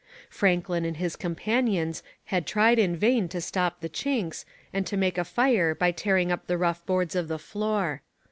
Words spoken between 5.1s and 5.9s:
a fire